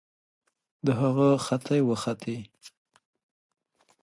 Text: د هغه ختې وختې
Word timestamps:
د 0.85 0.87
هغه 1.01 1.29
ختې 1.45 1.79
وختې 1.89 2.37